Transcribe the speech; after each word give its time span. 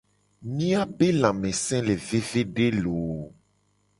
Miabe 0.53 1.09
lamese 1.19 1.77
le 1.89 1.95
vevede 2.07 2.67
looo! 2.81 3.23